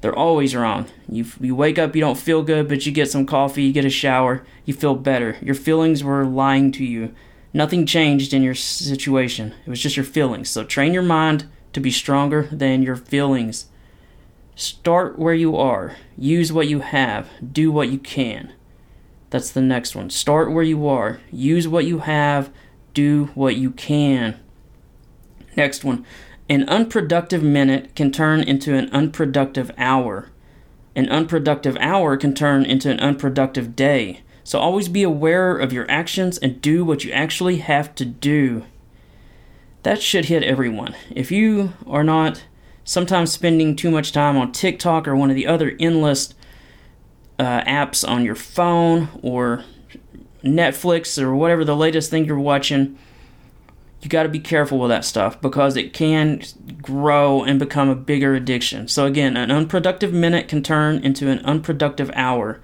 [0.00, 0.86] They're always wrong.
[1.08, 3.84] You, you wake up, you don't feel good, but you get some coffee, you get
[3.84, 5.36] a shower, you feel better.
[5.42, 7.12] Your feelings were lying to you.
[7.52, 9.54] Nothing changed in your situation.
[9.66, 10.48] It was just your feelings.
[10.48, 13.66] So train your mind to be stronger than your feelings.
[14.54, 15.96] Start where you are.
[16.16, 17.28] Use what you have.
[17.52, 18.52] Do what you can.
[19.30, 20.10] That's the next one.
[20.10, 21.20] Start where you are.
[21.30, 22.50] Use what you have.
[22.94, 24.40] Do what you can.
[25.56, 26.04] Next one.
[26.48, 30.30] An unproductive minute can turn into an unproductive hour.
[30.96, 34.22] An unproductive hour can turn into an unproductive day.
[34.44, 38.64] So always be aware of your actions and do what you actually have to do.
[39.82, 40.94] That should hit everyone.
[41.10, 42.44] If you are not
[42.84, 46.34] sometimes spending too much time on TikTok or one of the other endless
[47.38, 49.64] uh, apps on your phone or
[50.42, 52.98] Netflix or whatever the latest thing you're watching,
[54.00, 56.42] you got to be careful with that stuff because it can
[56.80, 58.88] grow and become a bigger addiction.
[58.88, 62.60] So, again, an unproductive minute can turn into an unproductive hour.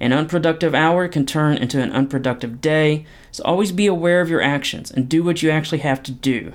[0.00, 3.04] An unproductive hour can turn into an unproductive day.
[3.30, 6.54] So, always be aware of your actions and do what you actually have to do.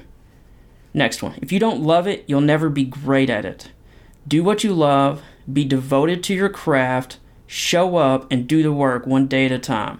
[0.93, 1.37] Next one.
[1.41, 3.71] If you don't love it, you'll never be great at it.
[4.27, 5.21] Do what you love,
[5.51, 9.59] be devoted to your craft, show up, and do the work one day at a
[9.59, 9.99] time.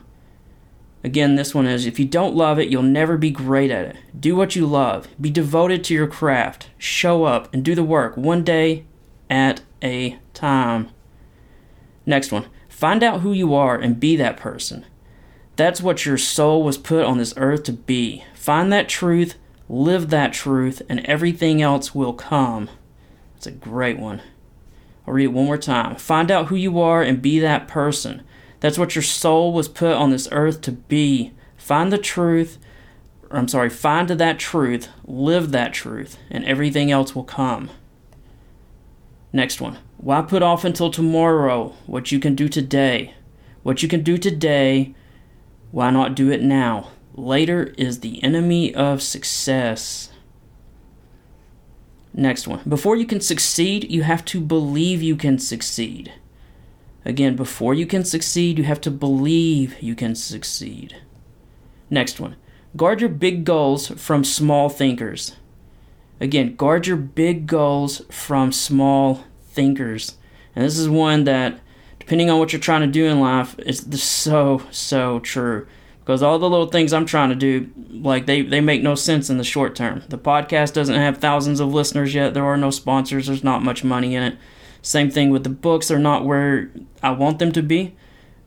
[1.04, 3.98] Again, this one is if you don't love it, you'll never be great at it.
[4.20, 8.18] Do what you love, be devoted to your craft, show up, and do the work
[8.18, 8.86] one day
[9.30, 10.90] at a time.
[12.08, 14.86] Next one find out who you are and be that person.
[15.56, 18.26] That's what your soul was put on this earth to be.
[18.34, 19.36] Find that truth,
[19.70, 22.70] live that truth, and everything else will come.
[23.34, 24.22] That's a great one.
[25.08, 25.96] I'll read it one more time.
[25.96, 28.24] Find out who you are and be that person.
[28.60, 31.32] That's what your soul was put on this earth to be.
[31.56, 32.58] Find the truth,
[33.32, 37.70] I'm sorry, find that truth, live that truth, and everything else will come.
[39.32, 39.78] Next one.
[39.98, 43.14] Why put off until tomorrow what you can do today?
[43.64, 44.94] What you can do today,
[45.72, 46.92] why not do it now?
[47.16, 50.12] Later is the enemy of success.
[52.14, 52.62] Next one.
[52.68, 56.14] Before you can succeed, you have to believe you can succeed.
[57.04, 60.98] Again, before you can succeed, you have to believe you can succeed.
[61.90, 62.36] Next one.
[62.76, 65.36] Guard your big goals from small thinkers.
[66.20, 69.24] Again, guard your big goals from small
[69.56, 70.18] thinkers.
[70.56, 71.60] And this is one that,
[72.00, 75.68] depending on what you're trying to do in life, is so, so true.
[76.00, 79.32] Because all the little things I'm trying to do, like they, they make no sense
[79.32, 80.04] in the short term.
[80.08, 82.36] The podcast doesn't have thousands of listeners yet.
[82.36, 83.26] There are no sponsors.
[83.26, 84.38] There's not much money in it.
[84.84, 86.70] Same thing with the books, they're not where
[87.02, 87.96] I want them to be.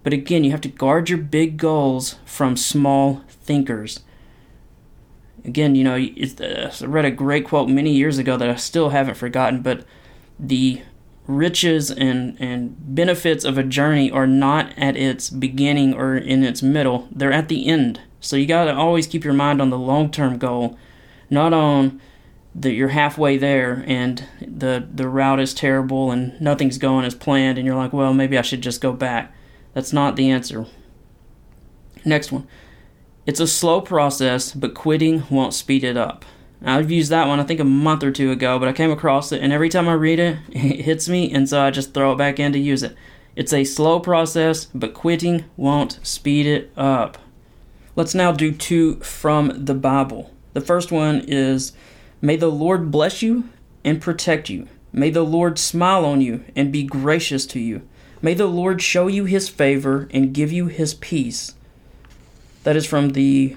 [0.05, 4.01] But again, you have to guard your big goals from small thinkers.
[5.45, 8.91] Again, you know, uh, I read a great quote many years ago that I still
[8.91, 9.85] haven't forgotten, but
[10.39, 10.83] the
[11.29, 16.63] riches and, and benefits of a journey are not at its beginning or in its
[16.63, 18.01] middle, they're at the end.
[18.19, 20.77] So you got to always keep your mind on the long term goal,
[21.31, 22.01] not on
[22.55, 27.59] that you're halfway there and the the route is terrible and nothing's going as planned
[27.59, 29.33] and you're like, well, maybe I should just go back.
[29.75, 30.67] That's not the answer.
[32.05, 32.49] Next one.
[33.27, 36.25] It's a slow process, but quitting won't speed it up.
[36.65, 39.33] I've used that one I think a month or two ago, but I came across
[39.33, 42.13] it and every time I read it, it hits me and so I just throw
[42.13, 42.97] it back in to use it.
[43.37, 47.19] It's a slow process, but quitting won't speed it up.
[47.95, 50.33] Let's now do two from the Bible.
[50.55, 51.73] The first one is
[52.21, 53.49] May the Lord bless you
[53.85, 54.67] and protect you.
[54.93, 57.83] May the Lord smile on you and be gracious to you.
[58.21, 61.55] May the Lord show you his favor and give you his peace.
[62.65, 63.57] That is from the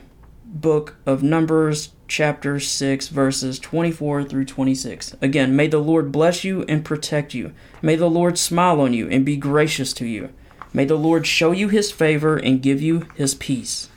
[0.51, 5.15] book of Numbers, chapter 6, verses 24 through 26.
[5.21, 7.53] Again, may the Lord bless you and protect you.
[7.81, 10.29] May the Lord smile on you and be gracious to you.
[10.73, 13.89] May the Lord show you his favor and give you his peace.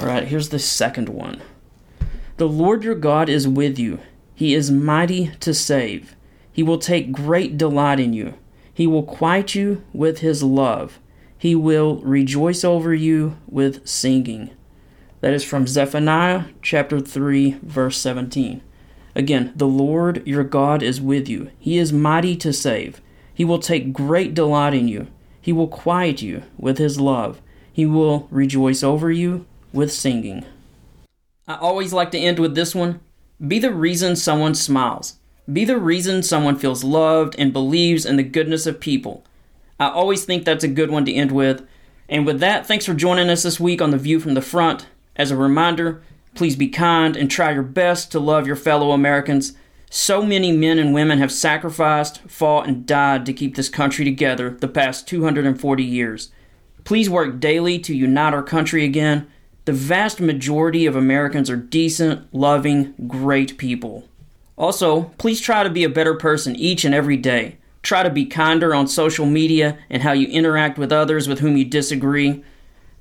[0.00, 1.40] All right, here's the second one.
[2.36, 4.00] The Lord your God is with you.
[4.34, 6.16] He is mighty to save.
[6.52, 8.34] He will take great delight in you.
[8.72, 10.98] He will quiet you with his love.
[11.38, 14.50] He will rejoice over you with singing.
[15.24, 18.60] That is from Zephaniah chapter 3 verse 17.
[19.14, 21.50] Again, the Lord your God is with you.
[21.58, 23.00] He is mighty to save.
[23.32, 25.06] He will take great delight in you.
[25.40, 27.40] He will quiet you with his love.
[27.72, 30.44] He will rejoice over you with singing.
[31.48, 33.00] I always like to end with this one
[33.40, 35.20] Be the reason someone smiles.
[35.50, 39.24] Be the reason someone feels loved and believes in the goodness of people.
[39.80, 41.66] I always think that's a good one to end with.
[42.10, 44.84] And with that, thanks for joining us this week on The View from the Front.
[45.16, 46.02] As a reminder,
[46.34, 49.54] please be kind and try your best to love your fellow Americans.
[49.90, 54.50] So many men and women have sacrificed, fought, and died to keep this country together
[54.50, 56.30] the past 240 years.
[56.84, 59.26] Please work daily to unite our country again
[59.64, 64.06] the vast majority of Americans are decent, loving, great people.
[64.58, 67.56] Also, please try to be a better person each and every day.
[67.82, 71.56] Try to be kinder on social media and how you interact with others with whom
[71.56, 72.44] you disagree.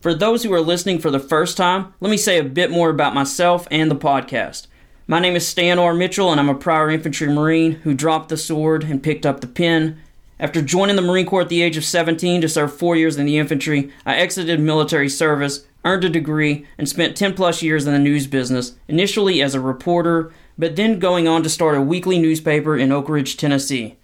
[0.04, 2.90] For those who are listening for the first time, let me say a bit more
[2.90, 4.68] about myself and the podcast.
[5.08, 5.94] My name is Stan R.
[5.94, 9.48] Mitchell, and I'm a prior infantry Marine who dropped the sword and picked up the
[9.48, 9.98] pen.
[10.42, 13.26] After joining the Marine Corps at the age of 17 to serve four years in
[13.26, 17.94] the infantry, I exited military service earned a degree, and spent 10 plus years in
[17.94, 22.20] the news business, initially as a reporter, but then going on to start a weekly
[22.20, 23.96] newspaper in Oak Ridge, Tennessee.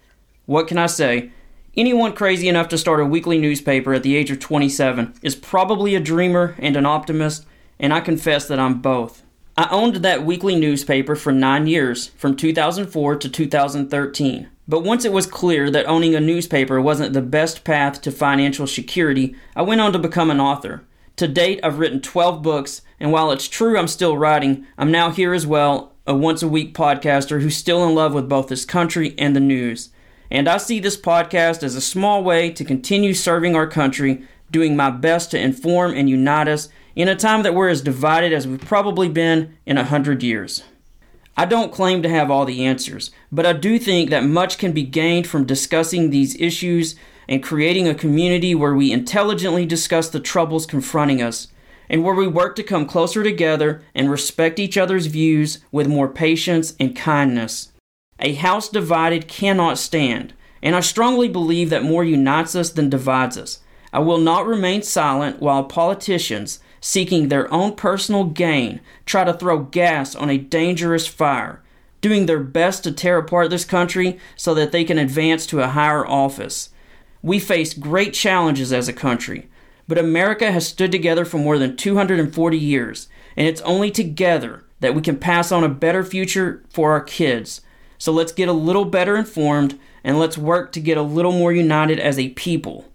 [0.46, 1.30] What can I say?
[1.76, 5.94] Anyone crazy enough to start a weekly newspaper at the age of 27 is probably
[5.94, 7.46] a dreamer and an optimist,
[7.78, 9.22] and I confess that I'm both.
[9.56, 14.48] I owned that weekly newspaper for nine years, from 2004 to 2013.
[14.66, 18.66] But once it was clear that owning a newspaper wasn't the best path to financial
[18.66, 20.82] security, I went on to become an author.
[21.16, 25.10] To date, I've written 12 books, and while it's true I'm still writing, I'm now
[25.10, 28.64] here as well, a once a week podcaster who's still in love with both this
[28.64, 29.90] country and the news.
[30.30, 34.76] And I see this podcast as a small way to continue serving our country, doing
[34.76, 38.46] my best to inform and unite us in a time that we're as divided as
[38.46, 40.64] we've probably been in a hundred years.
[41.36, 44.72] I don't claim to have all the answers, but I do think that much can
[44.72, 46.96] be gained from discussing these issues
[47.28, 51.48] and creating a community where we intelligently discuss the troubles confronting us
[51.88, 56.08] and where we work to come closer together and respect each other's views with more
[56.08, 57.69] patience and kindness.
[58.20, 63.38] A house divided cannot stand, and I strongly believe that more unites us than divides
[63.38, 63.60] us.
[63.92, 69.60] I will not remain silent while politicians, seeking their own personal gain, try to throw
[69.60, 71.62] gas on a dangerous fire,
[72.00, 75.68] doing their best to tear apart this country so that they can advance to a
[75.68, 76.70] higher office.
[77.22, 79.48] We face great challenges as a country,
[79.88, 84.94] but America has stood together for more than 240 years, and it's only together that
[84.94, 87.62] we can pass on a better future for our kids.
[88.00, 91.52] So let's get a little better informed and let's work to get a little more
[91.52, 92.90] united as a people.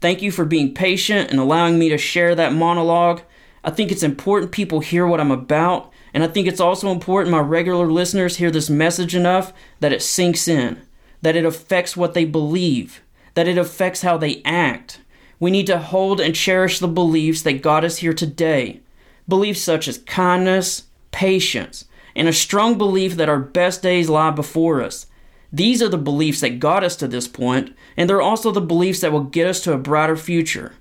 [0.00, 3.22] Thank you for being patient and allowing me to share that monologue.
[3.62, 7.30] I think it's important people hear what I'm about, and I think it's also important
[7.30, 10.82] my regular listeners hear this message enough that it sinks in,
[11.22, 13.02] that it affects what they believe,
[13.34, 15.00] that it affects how they act.
[15.38, 18.80] We need to hold and cherish the beliefs that got us here today.
[19.28, 21.84] Beliefs such as kindness, patience,
[22.14, 25.06] and a strong belief that our best days lie before us.
[25.52, 29.00] These are the beliefs that got us to this point, and they're also the beliefs
[29.00, 30.74] that will get us to a brighter future.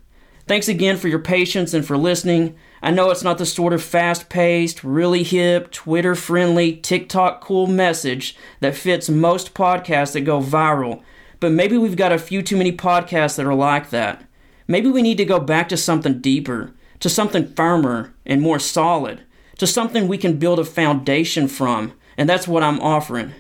[0.47, 2.55] Thanks again for your patience and for listening.
[2.82, 7.67] I know it's not the sort of fast paced, really hip, Twitter friendly, TikTok cool
[7.67, 11.03] message that fits most podcasts that go viral,
[11.39, 14.23] but maybe we've got a few too many podcasts that are like that.
[14.67, 19.23] Maybe we need to go back to something deeper, to something firmer and more solid
[19.60, 23.34] to something we can build a foundation from, and that's what I'm offering.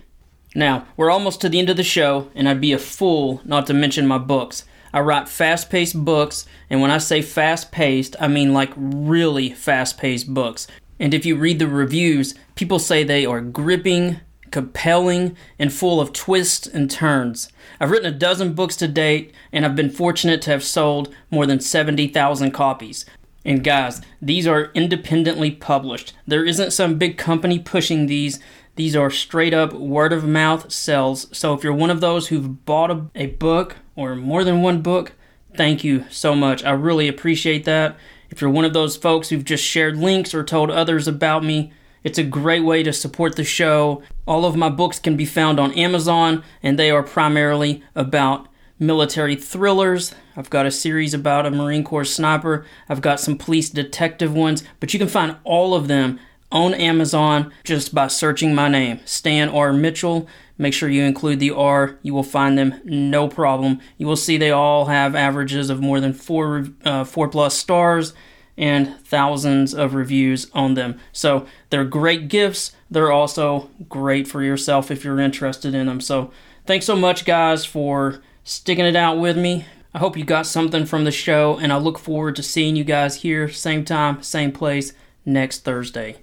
[0.53, 3.65] Now, we're almost to the end of the show, and I'd be a fool not
[3.67, 4.65] to mention my books.
[4.93, 9.51] I write fast paced books, and when I say fast paced, I mean like really
[9.51, 10.67] fast paced books.
[10.99, 14.19] And if you read the reviews, people say they are gripping,
[14.51, 17.49] compelling, and full of twists and turns.
[17.79, 21.45] I've written a dozen books to date, and I've been fortunate to have sold more
[21.45, 23.05] than 70,000 copies.
[23.49, 26.13] And guys, these are independently published.
[26.27, 28.39] There isn't some big company pushing these.
[28.75, 31.35] These are straight up word of mouth sales.
[31.35, 34.83] So if you're one of those who've bought a, a book or more than one
[34.83, 35.13] book,
[35.55, 36.63] thank you so much.
[36.63, 37.97] I really appreciate that.
[38.29, 41.73] If you're one of those folks who've just shared links or told others about me,
[42.03, 44.03] it's a great way to support the show.
[44.27, 48.47] All of my books can be found on Amazon, and they are primarily about
[48.79, 50.15] military thrillers.
[50.35, 52.65] I've got a series about a Marine Corps sniper.
[52.87, 56.19] I've got some police detective ones, but you can find all of them
[56.51, 59.71] on Amazon just by searching my name, Stan R.
[59.71, 60.27] Mitchell.
[60.57, 61.97] Make sure you include the R.
[62.01, 63.79] You will find them no problem.
[63.97, 68.13] You will see they all have averages of more than four uh, four plus stars
[68.57, 70.99] and thousands of reviews on them.
[71.13, 72.73] So they're great gifts.
[72.91, 76.01] They're also great for yourself if you're interested in them.
[76.01, 76.31] So
[76.65, 79.65] thanks so much, guys, for sticking it out with me.
[79.93, 82.83] I hope you got something from the show, and I look forward to seeing you
[82.83, 84.91] guys here, same time, same place,
[85.23, 86.17] next Thursday.